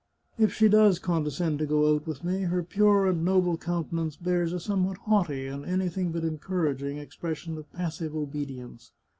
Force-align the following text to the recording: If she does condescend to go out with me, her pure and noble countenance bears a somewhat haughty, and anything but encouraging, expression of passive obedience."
If 0.39 0.51
she 0.51 0.67
does 0.67 0.97
condescend 0.97 1.59
to 1.59 1.67
go 1.67 1.93
out 1.93 2.07
with 2.07 2.23
me, 2.23 2.41
her 2.45 2.63
pure 2.63 3.05
and 3.07 3.23
noble 3.23 3.55
countenance 3.55 4.15
bears 4.17 4.51
a 4.51 4.59
somewhat 4.59 4.97
haughty, 4.97 5.45
and 5.45 5.63
anything 5.63 6.11
but 6.11 6.23
encouraging, 6.25 6.97
expression 6.97 7.55
of 7.55 7.71
passive 7.71 8.15
obedience." 8.15 8.93